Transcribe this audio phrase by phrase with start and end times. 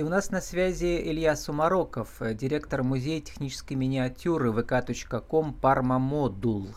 [0.00, 6.68] И у нас на связи Илья Сумароков, э, директор музея технической миниатюры vk.com Parma Modul.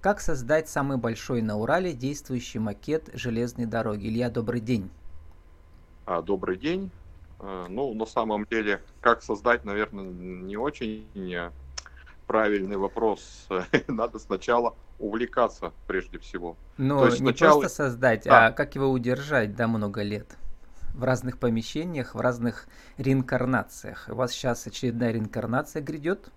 [0.00, 4.06] Как создать самый большой на Урале действующий макет железной дороги?
[4.06, 4.90] Илья, добрый день.
[6.06, 6.92] А, добрый день.
[7.40, 11.04] А, ну, на самом деле, как создать, наверное, не очень
[12.28, 13.48] правильный вопрос.
[13.88, 16.56] Надо сначала увлекаться прежде всего.
[16.76, 17.58] Но не сначала...
[17.58, 18.46] просто создать, да.
[18.46, 20.36] а как его удержать до да, много лет?
[20.94, 24.08] В разных помещениях, в разных реинкарнациях.
[24.10, 26.30] У вас сейчас очередная реинкарнация грядет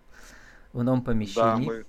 [0.73, 1.35] в новом помещении.
[1.41, 1.85] Да, мы,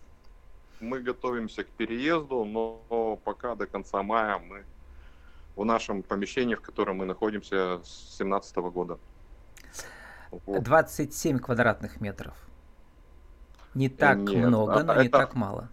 [0.80, 4.64] мы готовимся к переезду, но пока до конца мая мы
[5.56, 8.98] в нашем помещении, в котором мы находимся с 2017 года.
[10.30, 10.62] Вот.
[10.62, 12.34] 27 квадратных метров.
[13.74, 15.68] Не так Нет, много, а, но это, не так мало.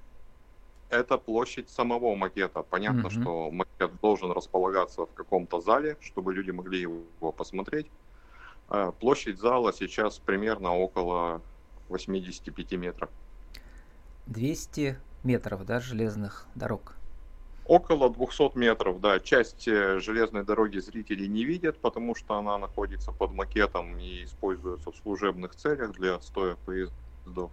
[0.89, 2.63] Это площадь самого макета.
[2.63, 3.09] Понятно, угу.
[3.11, 7.87] что макет должен располагаться в каком-то зале, чтобы люди могли его посмотреть.
[8.69, 11.41] А площадь зала сейчас примерно около
[11.89, 13.09] 85 метров.
[14.27, 16.95] 200 метров, да, железных дорог?
[17.65, 19.19] Около 200 метров, да.
[19.19, 24.91] Часть э, железной дороги зрители не видят, потому что она находится под макетом и используется
[24.91, 27.51] в служебных целях для стоя поездов.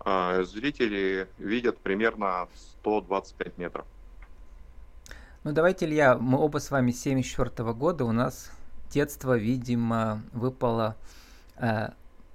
[0.00, 2.48] А зрители видят примерно
[2.80, 3.86] 125 метров.
[5.44, 8.50] Ну давайте, Илья, мы оба с вами 74 -го года, у нас
[8.90, 10.96] детство, видимо, выпало
[11.56, 11.90] э,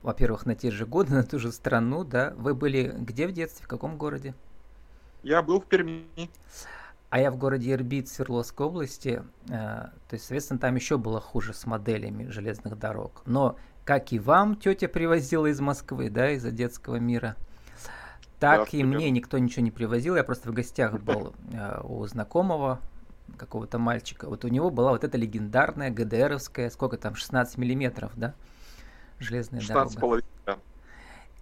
[0.06, 2.34] во-первых, на те же годы, на ту же страну, да?
[2.38, 4.34] Вы были где в детстве, в каком городе?
[5.24, 6.06] Я был в Перми.
[7.10, 9.24] А я в городе Ирбит Свердловской области.
[9.50, 13.24] Э, то есть, соответственно, там еще было хуже с моделями железных дорог.
[13.26, 17.36] Но, как и вам, тетя привозила из Москвы, да, из-за детского мира.
[18.40, 20.16] Так да, и мне никто ничего не привозил.
[20.16, 22.80] Я просто в гостях был э, у знакомого
[23.38, 24.28] какого-то мальчика.
[24.28, 28.36] Вот у него была вот эта легендарная ГДРовская, сколько там, 16 миллиметров, да?
[29.20, 30.22] железная 16 дорога.
[30.46, 30.60] Да.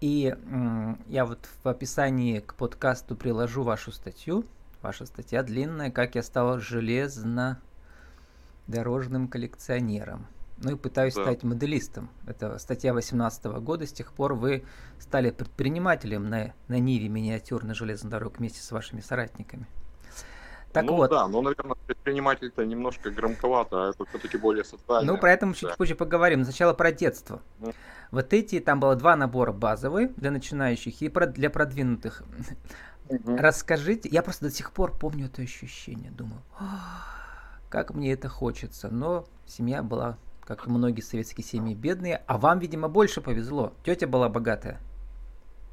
[0.02, 0.36] И
[1.08, 4.45] я вот в описании к подкасту приложу вашу статью.
[4.82, 10.27] Ваша статья длинная, как я стал железнодорожным коллекционером.
[10.64, 11.24] Ну и пытаюсь да.
[11.24, 12.10] стать моделистом.
[12.26, 13.86] Это статья 18 года.
[13.86, 14.64] С тех пор вы
[14.98, 19.68] стали предпринимателем на, на Ниве миниатюрной железной дорог вместе с вашими соратниками.
[20.72, 21.12] Так ну вот.
[21.12, 25.14] да, но, наверное, предприниматель-то немножко громковато, а это все-таки более социально.
[25.14, 26.44] Ну, про это мы чуть позже поговорим.
[26.44, 27.42] Сначала про детство.
[27.60, 27.76] Mm.
[28.10, 32.24] Вот эти, там было два набора базовые для начинающих и для продвинутых.
[33.08, 33.38] Mm-hmm.
[33.38, 36.42] Расскажите, я просто до сих пор помню это ощущение, думаю,
[37.70, 38.90] как мне это хочется.
[38.90, 43.73] Но семья была, как и многие советские семьи, бедные, а вам, видимо, больше повезло.
[43.86, 44.80] Тетя была богатая.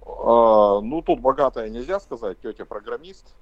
[0.02, 3.34] А, ну, тут богатая нельзя сказать, тетя программист.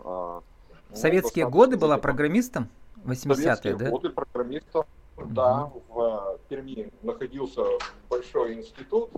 [0.00, 0.42] А,
[0.90, 2.68] в советские ну, годы была программистом?
[3.04, 3.90] 80-е, да?
[3.90, 4.84] годы программистом,
[5.16, 5.26] угу.
[5.26, 5.70] да.
[5.88, 7.62] В Перми находился
[8.08, 9.10] большой институт,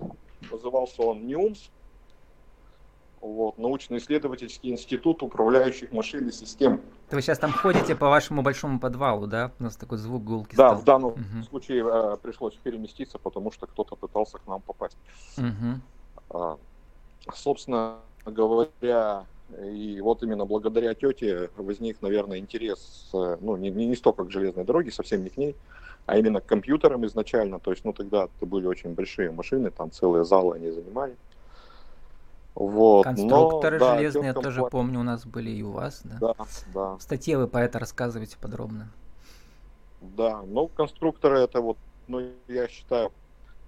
[0.50, 1.70] назывался он НИУМС.
[3.20, 6.80] Вот, научно-исследовательский институт управляющих машин и систем.
[7.10, 9.52] Вы сейчас там ходите по вашему большому подвалу, да?
[9.58, 10.80] У нас такой звук гулки Да, стал.
[10.80, 11.44] в данном угу.
[11.48, 14.96] случае э, пришлось переместиться, потому что кто-то пытался к нам попасть.
[15.36, 15.80] Угу.
[16.30, 16.56] А,
[17.34, 19.26] собственно говоря,
[19.58, 24.64] и вот именно благодаря тете возник, наверное, интерес, э, ну, не, не столько к железной
[24.64, 25.56] дороге, совсем не к ней,
[26.06, 27.58] а именно к компьютерам изначально.
[27.58, 31.16] То есть, ну, тогда это были очень большие машины, там целые залы они занимали.
[32.60, 33.04] Вот.
[33.04, 36.18] Конструкторы Но, железные, да, я тоже помню, у нас были и у вас, да?
[36.20, 36.34] Да,
[36.74, 36.96] да.
[36.96, 38.90] В статье вы по это рассказываете подробно.
[40.02, 43.12] Да, ну, конструкторы это вот, ну, я считаю,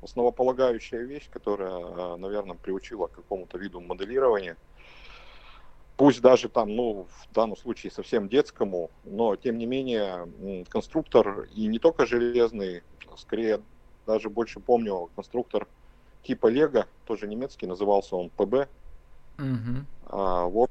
[0.03, 4.59] основополагающая вещь, которая, э, наверное, приучила к какому-то виду моделирования
[5.97, 10.29] пусть даже там, ну, в данном случае совсем детскому, но тем не менее
[10.69, 12.83] конструктор и не только железный,
[13.17, 13.61] скорее
[14.07, 15.67] даже больше помню конструктор
[16.25, 18.69] типа Лего, тоже немецкий, назывался он ПБ.
[19.43, 19.85] Угу.
[20.07, 20.71] А, вот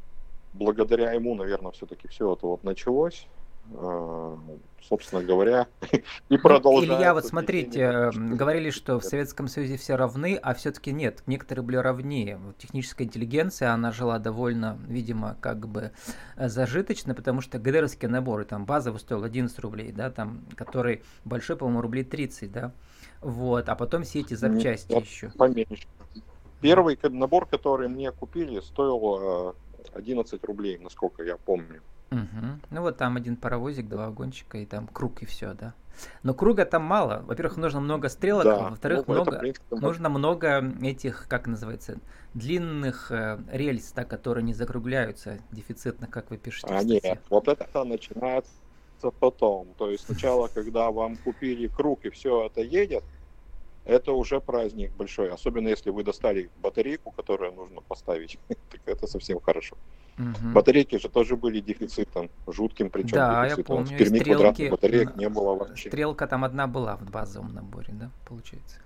[0.54, 3.28] благодаря ему, наверное, все-таки все это вот началось.
[3.74, 4.38] А,
[4.82, 6.98] собственно говоря, и ну, продолжается.
[6.98, 11.78] Илья, вот смотрите, говорили, что в Советском Союзе все равны, а все-таки нет, некоторые были
[11.78, 12.40] равнее.
[12.58, 15.92] Техническая интеллигенция, она жила довольно, видимо, как бы
[16.36, 21.56] э, зажиточно, потому что ГДРовские наборы, там базовый стоил 11 рублей, да, там, который большой,
[21.56, 22.72] по-моему, рублей 30, да,
[23.22, 25.30] вот, а потом все эти запчасти нет, еще.
[25.38, 25.88] Поменьше.
[26.62, 29.56] Первый набор, который мне купили, стоил
[29.94, 31.82] 11 э, рублей, насколько я помню.
[32.12, 32.46] Угу.
[32.72, 35.74] Ну вот там один паровозик, два вагончика и там круг и все, да.
[36.24, 37.24] Но круга там мало.
[37.26, 38.70] Во-первых, нужно много стрелок, да.
[38.70, 41.98] во-вторых, ну, много, принципе, нужно много этих, как называется,
[42.34, 46.68] длинных э, рельс, да, которые не закругляются, дефицитных, как вы пишете.
[46.70, 48.52] А нет, вот это начинается
[49.20, 49.68] потом.
[49.78, 53.04] То есть сначала, когда вам купили круг и все это едет,
[53.86, 55.30] это уже праздник большой.
[55.30, 59.76] Особенно если вы достали батарейку, которую нужно поставить, так это совсем хорошо.
[60.18, 60.54] Угу.
[60.54, 63.76] Батарейки же тоже были дефицитом, жутким причем да, дефицитом.
[63.78, 63.96] я помню.
[63.96, 65.90] В Перми стрелки, квадратных батареек не было вообще.
[65.90, 68.78] Стрелка там одна была в базовом наборе, да, получается?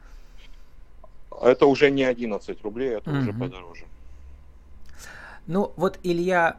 [1.41, 3.19] Это уже не 11 рублей, это угу.
[3.19, 3.86] уже подороже.
[5.48, 6.57] Ну вот, Илья,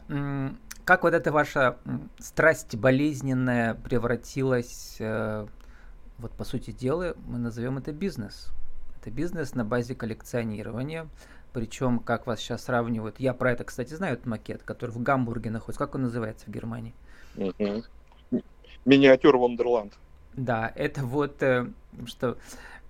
[0.85, 1.77] как вот эта ваша
[2.19, 5.47] страсть болезненная превратилась, э,
[6.19, 8.49] вот по сути дела, мы назовем это бизнес.
[8.99, 11.07] Это бизнес на базе коллекционирования.
[11.53, 15.49] Причем, как вас сейчас сравнивают, я про это, кстати, знаю, этот макет, который в Гамбурге
[15.49, 15.83] находится.
[15.83, 16.93] Как он называется в Германии?
[18.85, 19.93] Миниатюр Вондерланд.
[20.33, 21.67] Да, это вот, э,
[22.05, 22.37] что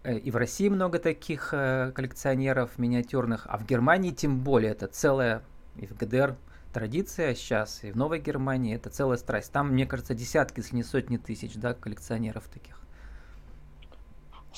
[0.04, 5.42] э, и в России много таких коллекционеров миниатюрных, а в Германии тем более это целая,
[5.78, 6.36] и в ГДР
[6.74, 9.52] традиция сейчас, и в Новой Германии это целая страсть.
[9.52, 12.82] Там, мне кажется, десятки, если не сотни тысяч, да, коллекционеров таких.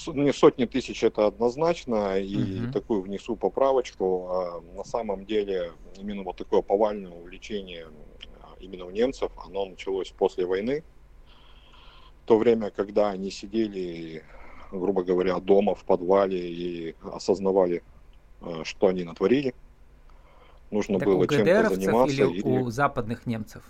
[0.08, 2.72] Не сотни тысяч это однозначно, и угу.
[2.72, 4.28] такую внесу поправочку.
[4.30, 7.88] А на самом деле именно вот такое повальное увлечение
[8.42, 10.84] а, именно у немцев, оно началось после войны.
[12.24, 14.24] В то время, когда они сидели,
[14.72, 17.84] грубо говоря, дома в подвале и осознавали,
[18.42, 19.54] а, что они натворили
[20.72, 22.24] нужно так было чем-то заниматься.
[22.24, 23.64] Или, или у западных немцев?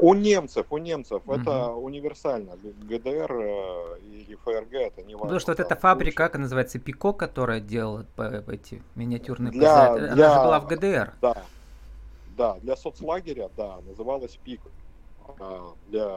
[0.00, 1.22] У немцев, у немцев.
[1.26, 1.40] Угу.
[1.40, 2.56] Это универсально.
[2.56, 5.22] ГДР э, или ФРГ, это не важно.
[5.22, 8.06] Потому что вот эта фабрика, как называется, Пико, которая делала
[8.46, 11.14] эти миниатюрные для, пазы, для, она же была в ГДР.
[11.20, 11.42] Да,
[12.36, 14.70] да, для соцлагеря, да, называлась Пико.
[15.40, 16.16] А для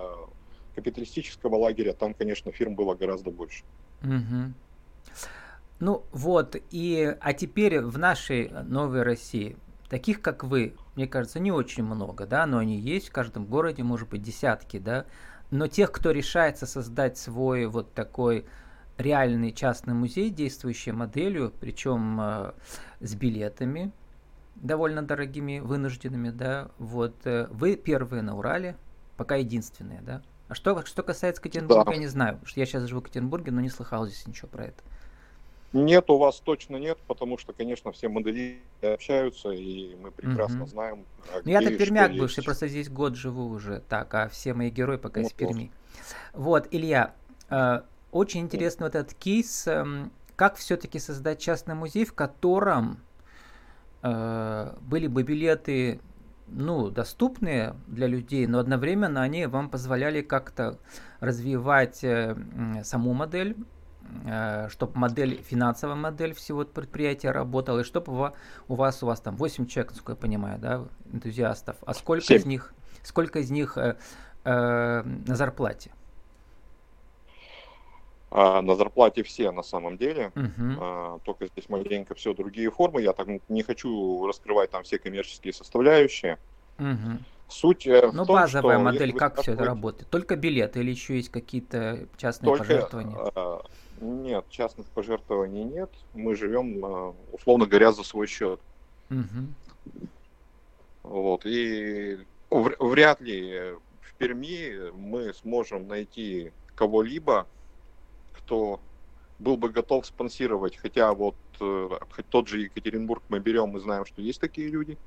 [0.76, 3.64] капиталистического лагеря там, конечно, фирм было гораздо больше.
[4.04, 4.54] Угу.
[5.80, 9.58] Ну вот, и, а теперь в нашей новой России
[9.92, 13.84] Таких, как вы, мне кажется, не очень много, да, но они есть в каждом городе,
[13.84, 15.06] может быть, десятки, да.
[15.50, 18.46] Но тех, кто решается создать свой вот такой
[18.98, 22.54] реальный частный музей, действующий моделью, причем э,
[23.02, 23.92] с билетами
[24.56, 28.78] довольно дорогими, вынужденными, да, вот э, вы первые на Урале,
[29.18, 30.22] пока единственные, да.
[30.48, 31.92] А что, что касается Екатеринбурга, да.
[31.92, 34.68] я не знаю, что я сейчас живу в Екатеринбурге, но не слыхал здесь ничего про
[34.68, 34.82] это.
[35.74, 40.70] Нет, у вас точно нет, потому что, конечно, все модели общаются, и мы прекрасно угу.
[40.70, 41.06] знаем.
[41.34, 42.46] А ну, я-то пермяк бывший, есть.
[42.46, 45.72] просто здесь год живу уже, так, а все мои герои пока ну, из Перми.
[46.34, 47.14] Вот, Илья,
[47.50, 47.82] э,
[48.12, 49.86] очень интересный вот этот кейс, э,
[50.36, 53.00] как все-таки создать частный музей, в котором
[54.02, 56.02] э, были бы билеты
[56.48, 60.78] ну, доступные для людей, но одновременно они вам позволяли как-то
[61.22, 62.36] развивать э,
[62.84, 63.56] саму модель,
[64.70, 68.34] чтобы модель, финансовая модель всего предприятия работала, и чтобы
[68.68, 72.38] у вас, у вас там 8 человек, насколько я понимаю, да, энтузиастов, а сколько 7.
[72.38, 73.96] из них, сколько из них э,
[74.44, 75.92] э, на зарплате?
[78.34, 80.78] А, на зарплате все на самом деле, uh-huh.
[80.80, 85.52] а, только здесь маленько все другие формы, я так не хочу раскрывать там все коммерческие
[85.52, 86.38] составляющие.
[86.78, 87.20] Uh-huh.
[87.50, 90.10] Суть э, в Ну, том, базовая что модель, как все это работает?
[90.10, 93.62] Только билеты или еще есть какие-то частные только, пожертвования?
[94.02, 95.92] Нет, частных пожертвований нет.
[96.14, 98.60] Мы живем, а, условно говоря, за свой счет.
[99.12, 100.04] Угу.
[101.04, 101.46] Вот.
[101.46, 102.18] И
[102.50, 107.48] вряд ли в Перми мы сможем найти кого-либо,
[108.34, 108.80] кто
[109.38, 110.78] был бы готов спонсировать.
[110.78, 114.98] Хотя вот э, хоть тот же Екатеринбург мы берем, мы знаем, что есть такие люди.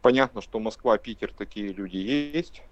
[0.00, 2.62] Понятно, что Москва, Питер такие люди есть.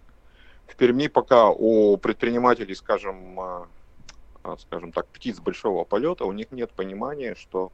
[0.67, 3.69] В Перми пока у предпринимателей, скажем, а,
[4.59, 7.73] скажем так, птиц большого полета, у них нет понимания, что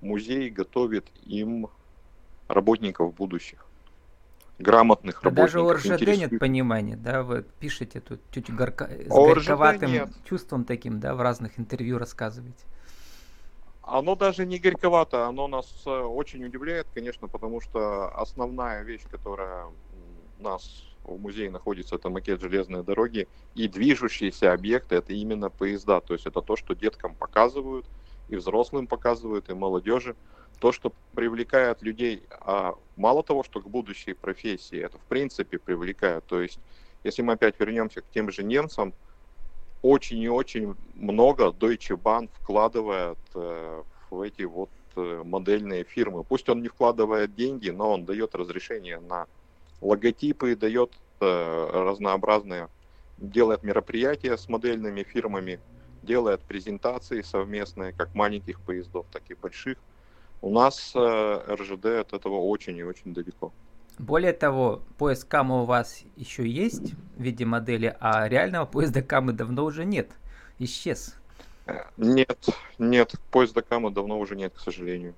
[0.00, 1.68] музей готовит им
[2.48, 3.66] работников будущих
[4.60, 5.52] грамотных да работников.
[5.52, 8.88] Даже у РЖД нет понимания, да, вы пишете тут чуть горка...
[8.88, 10.10] с горьковатым нет.
[10.24, 12.64] чувством таким, да, в разных интервью рассказываете.
[13.82, 19.66] Оно даже не горьковато, оно нас э, очень удивляет, конечно, потому что основная вещь, которая
[20.38, 26.14] нас в музее находится, это макет железной дороги, и движущиеся объекты, это именно поезда, то
[26.14, 27.86] есть это то, что деткам показывают,
[28.28, 30.14] и взрослым показывают, и молодежи,
[30.60, 36.24] то, что привлекает людей, а мало того, что к будущей профессии, это в принципе привлекает,
[36.26, 36.58] то есть
[37.02, 38.92] если мы опять вернемся к тем же немцам,
[39.82, 46.22] очень и очень много Deutsche Bahn вкладывает э, в эти вот э, модельные фирмы.
[46.24, 49.26] Пусть он не вкладывает деньги, но он дает разрешение на
[49.80, 52.68] логотипы, дает э, разнообразные,
[53.18, 55.60] делает мероприятия с модельными фирмами,
[56.02, 59.78] делает презентации совместные, как маленьких поездов, так и больших.
[60.42, 63.52] У нас э, РЖД от этого очень и очень далеко.
[63.98, 69.34] Более того, поезд Кама у вас еще есть в виде модели, а реального поезда Камы
[69.34, 70.10] давно уже нет.
[70.58, 71.14] Исчез.
[71.98, 72.46] Нет,
[72.78, 75.14] нет, поезда Кама давно уже нет, к сожалению.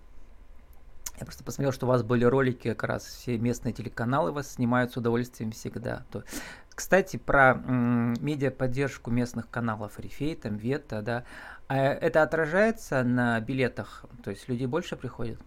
[1.22, 4.90] Я просто посмотрел, что у вас были ролики, как раз все местные телеканалы вас снимают
[4.90, 6.04] с удовольствием всегда.
[6.10, 6.24] То...
[6.70, 11.24] Кстати, про медиаподдержку местных каналов Рифей, там Вета, да.
[11.68, 14.04] А это отражается на билетах?
[14.24, 15.38] То есть люди больше приходят?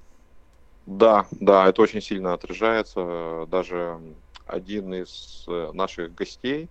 [0.85, 3.45] Да, да, это очень сильно отражается.
[3.51, 3.99] Даже
[4.47, 6.69] один из э, наших гостей,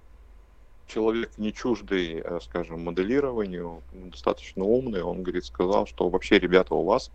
[0.87, 6.85] человек не чуждый, э, скажем, моделированию, достаточно умный, он говорит, сказал, что вообще, ребята, у
[6.85, 7.11] вас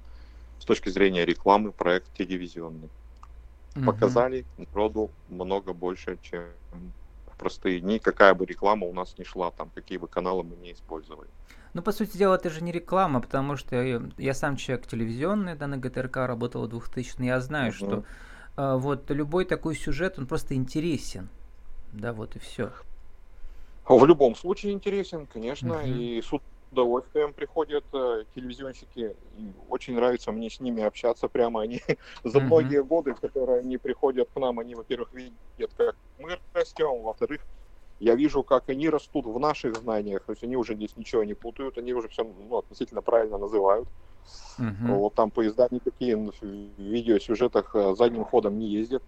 [0.60, 2.90] с точки зрения рекламы проект телевизионный.
[3.76, 3.86] Угу.
[3.86, 6.46] Показали народу много больше, чем
[7.28, 8.00] в простые дни.
[8.00, 11.30] Какая бы реклама у нас не шла, там, какие бы каналы мы не использовали.
[11.74, 15.56] Ну, по сути дела, это же не реклама, потому что я, я сам человек телевизионный,
[15.56, 17.76] да, на ГТРК работал в 2000 я знаю, угу.
[17.76, 18.04] что
[18.58, 21.30] э, вот любой такой сюжет, он просто интересен.
[21.94, 22.72] Да, вот и все.
[23.88, 25.88] В любом случае интересен, конечно, угу.
[25.88, 26.32] и с
[26.72, 29.16] удовольствием приходят э, телевизионщики.
[29.38, 31.62] И очень нравится мне с ними общаться прямо.
[31.62, 31.82] Они
[32.24, 37.42] за многие годы, которые они приходят к нам, они, во-первых, видят, как мы растем, во-вторых,
[38.00, 41.34] я вижу, как они растут в наших знаниях, то есть они уже здесь ничего не
[41.34, 43.88] путают, они уже все ну, относительно правильно называют.
[44.58, 44.96] Uh-huh.
[44.96, 49.04] Вот там поезда никакие в видеосюжетах э, задним ходом не ездят.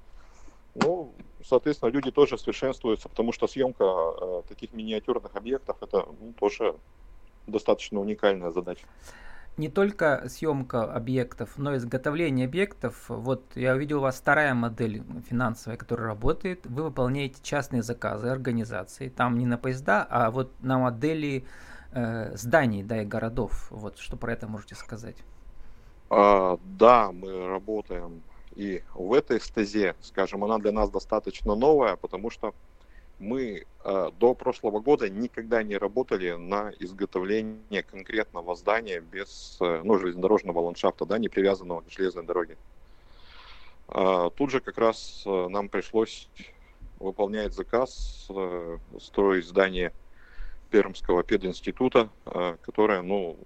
[0.76, 1.14] Ну,
[1.44, 6.76] соответственно, люди тоже совершенствуются, потому что съемка э, таких миниатюрных объектов это ну, тоже
[7.48, 8.86] достаточно уникальная задача
[9.58, 13.06] не только съемка объектов, но и изготовление объектов.
[13.10, 16.66] Вот я увидел у вас вторая модель финансовая, которая работает.
[16.66, 19.10] Вы выполняете частные заказы организации.
[19.10, 21.46] Там не на поезда, а вот на модели
[21.92, 23.68] э, зданий, да, и городов.
[23.70, 25.18] Вот что про это можете сказать?
[26.10, 28.22] А, да, мы работаем
[28.56, 32.54] и в этой стезе, скажем, она для нас достаточно новая, потому что
[33.22, 39.98] мы э, до прошлого года никогда не работали на изготовление конкретного здания без э, ну,
[40.00, 42.58] железнодорожного ландшафта, да, не привязанного к железной дороге.
[43.88, 46.28] Э, тут же как раз э, нам пришлось
[47.00, 49.94] выполнять заказ, э, строить здание
[50.72, 53.38] Пермского пединститута, э, которое, ну,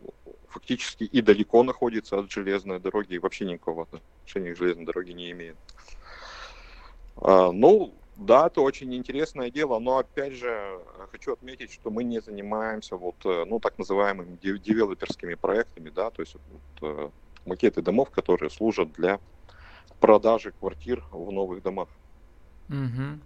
[0.48, 5.32] фактически и далеко находится от железной дороги, и вообще никакого отношения к железной дороге не
[5.32, 5.58] имеет.
[7.18, 10.80] Э, ну, да, это очень интересное дело, но опять же
[11.12, 16.22] хочу отметить, что мы не занимаемся вот, э, ну, так называемыми девелоперскими проектами, да, то
[16.22, 16.36] есть
[16.80, 17.10] вот, э,
[17.46, 19.20] макеты домов, которые служат для
[20.00, 21.90] продажи квартир в новых домах.
[22.70, 23.20] Угу.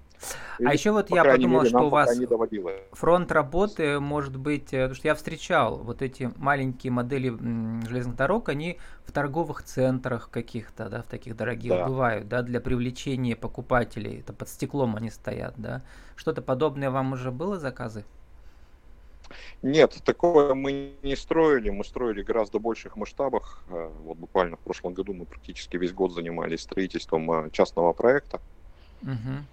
[0.64, 2.18] А еще вот я подумал, мере, что у вас
[2.92, 7.30] фронт работы может быть, э, потому что я встречал вот эти маленькие модели
[7.88, 11.88] железных дорог, они в торговых центрах каких-то, да, в таких дорогих да.
[11.88, 14.20] бывают, да, для привлечения покупателей.
[14.20, 15.82] Это под стеклом они стоят, да.
[16.16, 18.04] Что-то подобное вам уже было заказы?
[19.62, 21.70] Нет, такое мы не строили.
[21.70, 23.64] Мы строили гораздо больших масштабах.
[23.70, 28.42] Э, вот буквально в прошлом году мы практически весь год занимались строительством э, частного проекта.
[29.04, 29.46] Угу.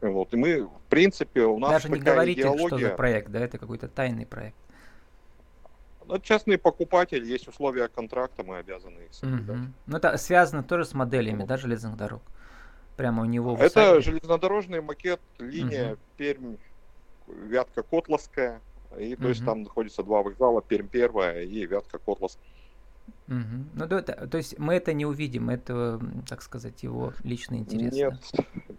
[0.00, 2.66] Вот, и мы, в принципе, у нас Даже не говорите, идеология...
[2.66, 4.56] что за проект, да, это какой-то тайный проект.
[6.06, 9.56] Ну, частный покупатель, есть условия контракта, мы обязаны их соблюдать.
[9.56, 9.66] Угу.
[9.86, 11.46] Ну, это связано тоже с моделями, ну.
[11.46, 12.22] да, железных дорог?
[12.96, 16.00] Прямо у него в Это железнодорожный макет, линия угу.
[16.16, 16.56] Пермь,
[17.26, 18.60] Вятка Котловская.
[18.98, 22.44] И то есть там находится два вокзала, Пермь первая и Вятка Котловская.
[23.28, 23.64] Угу.
[23.74, 27.94] Ну, то, то есть мы это не увидим, это, так сказать, его личный интерес.
[27.94, 28.14] Нет,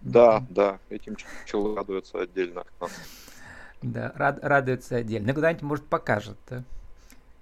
[0.02, 1.16] да, да, да этим
[1.46, 2.64] человек радуется отдельно.
[3.82, 5.30] Да, рад, радуется отдельно.
[5.30, 6.64] Ну, куда-нибудь, может, покажет, да?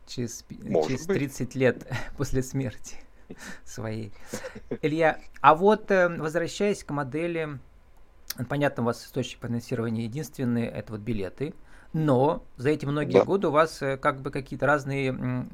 [0.07, 1.55] Через, через 30 быть.
[1.55, 1.87] лет
[2.17, 2.97] после смерти
[3.65, 4.11] своей.
[4.81, 7.59] Илья, а вот э, возвращаясь к модели,
[8.49, 11.53] понятно, у вас источник финансирования единственный, это вот билеты,
[11.93, 13.25] но за эти многие да.
[13.25, 15.47] годы у вас э, как бы какие-то разные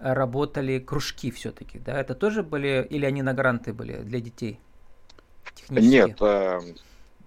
[0.00, 2.00] работали кружки все-таки, да?
[2.00, 4.58] Это тоже были, или они на гранты были для детей?
[5.68, 6.60] Нет, э,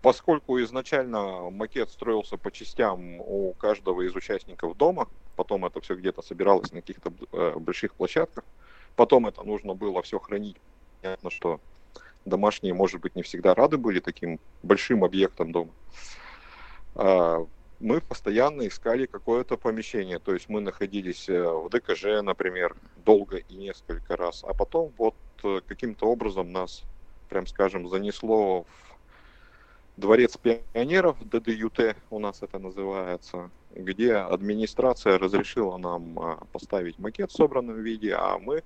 [0.01, 6.21] поскольку изначально макет строился по частям у каждого из участников дома, потом это все где-то
[6.21, 8.43] собиралось на каких-то э, больших площадках,
[8.95, 10.57] потом это нужно было все хранить.
[11.01, 11.61] Понятно, что
[12.25, 15.71] домашние, может быть, не всегда рады были таким большим объектом дома.
[17.83, 20.17] Мы постоянно искали какое-то помещение.
[20.17, 24.45] То есть мы находились э, в ДКЖ, например, долго и несколько раз.
[24.47, 26.83] А потом вот э, каким-то образом нас,
[27.29, 28.67] прям скажем, занесло в
[29.97, 37.35] Дворец пионеров, ДДЮТ у нас это называется, где администрация разрешила нам а, поставить макет в
[37.35, 38.63] собранном виде, а мы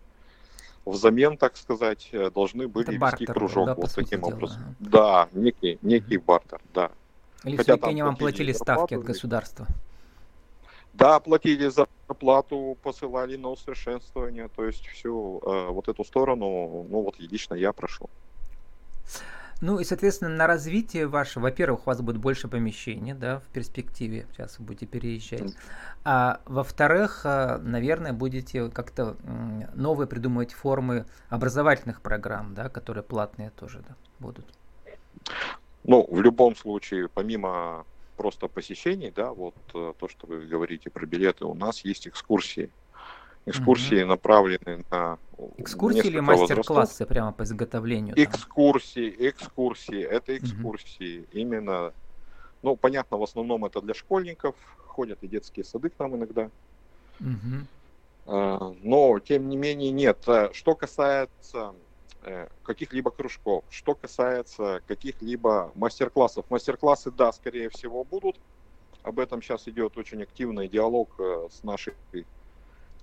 [0.86, 4.76] взамен, так сказать, э, должны были Это вести бартер, кружок да, вот таким дела, образом.
[4.80, 6.92] Да, некий, некий бартер, да.
[7.48, 9.68] Или Хотя все-таки они вам платили ставки от государства?
[10.94, 17.20] Да, платили зарплату, посылали на усовершенствование, то есть всю э, вот эту сторону, ну вот
[17.20, 18.10] лично я прошел.
[19.62, 24.28] Ну и, соответственно, на развитие ваше, во-первых, у вас будет больше помещений, да, в перспективе,
[24.32, 25.56] сейчас вы будете переезжать.
[26.04, 29.16] А во-вторых, э, наверное, будете как-то
[29.74, 34.46] новые придумывать формы образовательных программ, да, которые платные тоже да, будут.
[35.88, 37.86] Ну, в любом случае, помимо
[38.18, 42.70] просто посещений, да, вот э, то, что вы говорите про билеты, у нас есть экскурсии.
[43.46, 45.18] Экскурсии направлены на
[45.58, 48.16] Экскурсии или мастер-классы прямо по изготовлению?
[48.16, 48.24] там?
[48.26, 51.94] Экскурсии, экскурсии, это экскурсии именно,
[52.62, 56.50] ну, понятно, в основном это для школьников, ходят и детские сады к нам иногда.
[58.26, 60.18] А, но, тем не менее, нет.
[60.28, 61.72] А, Что касается э,
[62.64, 68.38] каких-либо кружков, что касается каких-либо мастер-классов, мастер-классы, да, скорее всего, будут.
[69.04, 71.94] Об этом сейчас идет очень активный диалог э, с нашей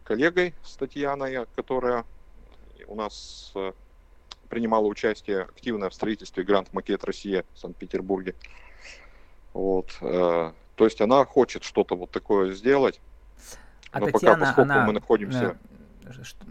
[0.02, 2.04] коллегой, с Татьяной, которая
[2.86, 3.72] у нас э,
[4.50, 8.34] принимала участие активно в строительстве Гранд Макет Россия в Санкт-Петербурге.
[9.54, 9.96] Вот.
[10.02, 13.00] э, То есть она хочет что-то вот такое сделать.
[13.90, 14.86] А Но пока, Татьяна, поскольку она...
[14.86, 15.73] мы находимся- э,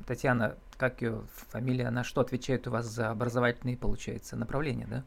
[0.07, 5.03] Татьяна, как ее фамилия, она что отвечает у вас за образовательные, получается, направления, да?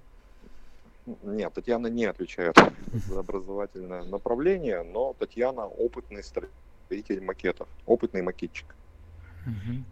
[1.23, 2.57] Нет, Татьяна не отвечает
[2.93, 8.75] за образовательное направление, но Татьяна опытный строитель макетов, опытный макетчик.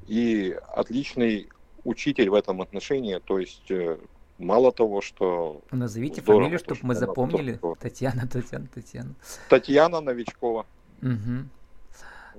[0.08, 1.48] И отличный
[1.84, 3.98] учитель в этом отношении, то есть э,
[4.38, 7.52] мало того, что Ну, Назовите Здорово, фамилию, то, чтобы что мы запомнили.
[7.52, 7.76] здорово.
[7.76, 9.14] Татьяна, Татьяна, Татьяна.
[9.48, 10.66] Татьяна Новичкова,
[11.02, 11.50] Мгм.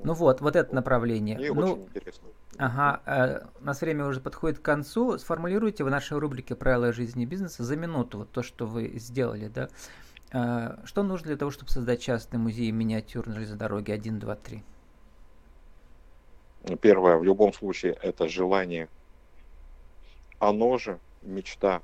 [0.04, 1.38] Ну вот, вот это направление.
[1.40, 2.28] ей Ну, очень интересно.
[2.58, 5.18] Ага, э, у нас время уже подходит к концу.
[5.18, 9.48] Сформулируйте в нашей рубрике «Правила жизни и бизнеса» за минуту вот то, что вы сделали,
[9.48, 9.70] да.
[10.32, 14.64] Э, Что нужно для того, чтобы создать частный музей миниатюрной железной дороги 1, 2, 3?
[16.82, 18.88] Первое, в любом случае, это желание.
[20.40, 21.82] Оно же мечта.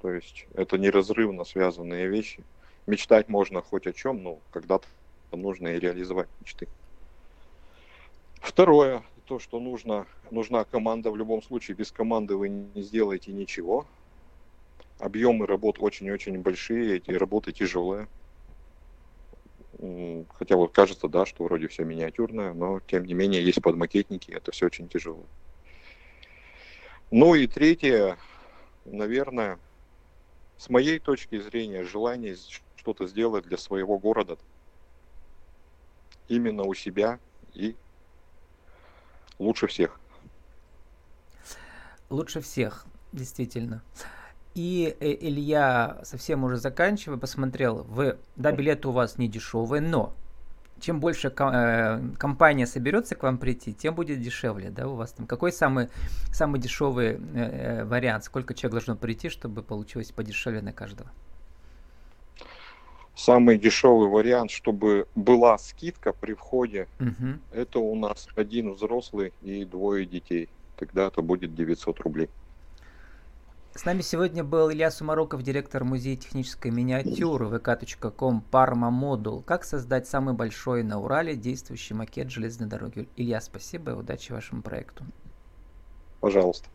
[0.00, 2.44] То есть это неразрывно связанные вещи.
[2.86, 4.86] Мечтать можно хоть о чем, но когда-то
[5.32, 6.68] нужно и реализовать мечты.
[8.46, 11.10] Второе, то, что нужно, нужна команда.
[11.10, 13.86] В любом случае, без команды вы не сделаете ничего.
[15.00, 18.06] Объемы работ очень-очень большие, эти работы тяжелые.
[20.38, 24.52] Хотя вот кажется, да, что вроде все миниатюрное, но тем не менее есть подмакетники, это
[24.52, 25.26] все очень тяжело.
[27.10, 28.16] Ну и третье,
[28.84, 29.58] наверное,
[30.56, 32.36] с моей точки зрения, желание
[32.76, 34.38] что-то сделать для своего города
[36.28, 37.18] именно у себя
[37.52, 37.74] и
[39.38, 39.98] лучше всех.
[42.10, 43.82] Лучше всех, действительно.
[44.54, 50.14] И э, Илья, совсем уже заканчивая, посмотрел, вы, да, билеты у вас не дешевые, но
[50.80, 55.26] чем больше э, компания соберется к вам прийти, тем будет дешевле, да, у вас там.
[55.26, 55.88] Какой самый,
[56.32, 58.24] самый дешевый э, вариант?
[58.24, 61.10] Сколько человек должно прийти, чтобы получилось подешевле на каждого?
[63.16, 67.40] Самый дешевый вариант, чтобы была скидка при входе, Мгм.
[67.50, 70.50] это у нас один взрослый и двое детей.
[70.76, 72.28] Тогда это будет 900 рублей.
[73.74, 79.42] С нами сегодня был Илья Сумароков, директор музея технической миниатюры vk.com Parma Modul.
[79.42, 83.08] Как создать самый большой на Урале действующий макет железной дороги?
[83.16, 85.04] Илья, спасибо и удачи вашему проекту.
[86.20, 86.68] Пожалуйста.